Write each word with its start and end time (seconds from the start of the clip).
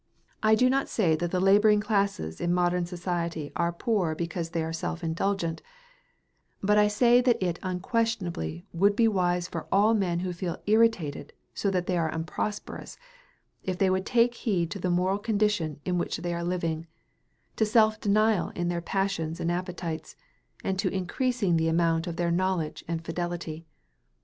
I 0.41 0.55
do 0.55 0.67
not 0.67 0.89
say 0.89 1.15
that 1.17 1.29
the 1.29 1.39
laboring 1.39 1.79
classes 1.79 2.41
in 2.41 2.51
modern 2.55 2.87
society 2.87 3.51
are 3.55 3.71
poor 3.71 4.15
because 4.15 4.49
they 4.49 4.63
are 4.63 4.73
self 4.73 5.03
indulgent, 5.03 5.61
but 6.59 6.75
I 6.75 6.87
say 6.87 7.21
that 7.21 7.37
it 7.39 7.59
unquestionably 7.61 8.65
would 8.73 8.95
be 8.95 9.07
wise 9.07 9.47
for 9.47 9.67
all 9.71 9.93
men 9.93 10.21
who 10.21 10.33
feel 10.33 10.59
irritated 10.65 11.33
that 11.61 11.85
they 11.85 11.99
are 11.99 12.09
so 12.09 12.15
unprosperous, 12.17 12.97
if 13.63 13.77
they 13.77 13.91
would 13.91 14.07
take 14.07 14.33
heed 14.33 14.71
to 14.71 14.79
the 14.79 14.89
moral 14.89 15.19
condition 15.19 15.79
in 15.85 15.99
which 15.99 16.17
they 16.17 16.33
are 16.33 16.43
living, 16.43 16.87
to 17.57 17.63
self 17.63 17.99
denial 18.01 18.49
in 18.55 18.69
their 18.69 18.81
passions 18.81 19.39
and 19.39 19.51
appetites, 19.51 20.15
and 20.63 20.79
to 20.79 20.89
increasing 20.89 21.57
the 21.57 21.67
amount 21.69 22.07
of 22.07 22.15
their 22.15 22.31
knowledge 22.31 22.83
and 22.87 23.05
fidelity. 23.05 23.67